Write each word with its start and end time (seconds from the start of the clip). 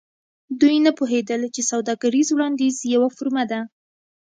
دوی 0.59 0.77
نه 0.85 0.91
پوهیدل 0.97 1.41
چې 1.55 1.61
سوداګریز 1.71 2.27
وړاندیز 2.31 2.75
یوه 2.93 3.09
فورمه 3.15 3.43
ده 3.51 3.59